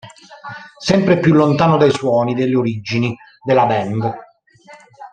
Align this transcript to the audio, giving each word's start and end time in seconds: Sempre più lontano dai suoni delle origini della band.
Sempre 0.79 1.19
più 1.19 1.33
lontano 1.35 1.77
dai 1.77 1.91
suoni 1.91 2.33
delle 2.33 2.55
origini 2.55 3.15
della 3.43 3.67
band. 3.67 4.11